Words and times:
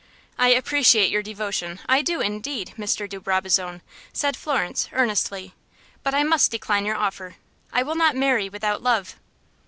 "I 0.35 0.47
appreciate 0.47 1.11
your 1.11 1.21
devotion, 1.21 1.79
I 1.87 2.01
do, 2.01 2.21
indeed, 2.21 2.73
Mr. 2.75 3.07
de 3.07 3.19
Brabazon," 3.19 3.83
said 4.11 4.35
Florence, 4.35 4.89
earnestly; 4.93 5.53
"but 6.01 6.15
I 6.15 6.23
must 6.23 6.49
decline 6.49 6.85
your 6.87 6.95
offer. 6.95 7.35
I 7.71 7.83
will 7.83 7.93
not 7.95 8.15
marry 8.15 8.49
without 8.49 8.81
love." 8.81 9.15